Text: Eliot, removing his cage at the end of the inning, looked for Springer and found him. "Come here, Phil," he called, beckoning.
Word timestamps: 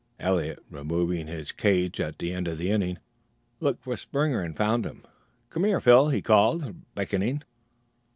Eliot, 0.19 0.63
removing 0.71 1.27
his 1.27 1.51
cage 1.51 1.99
at 2.01 2.17
the 2.17 2.33
end 2.33 2.47
of 2.47 2.57
the 2.57 2.71
inning, 2.71 2.97
looked 3.59 3.83
for 3.83 3.95
Springer 3.95 4.41
and 4.41 4.57
found 4.57 4.83
him. 4.83 5.03
"Come 5.51 5.63
here, 5.63 5.79
Phil," 5.79 6.09
he 6.09 6.23
called, 6.23 6.75
beckoning. 6.95 7.43